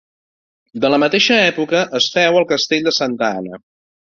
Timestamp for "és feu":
2.01-2.39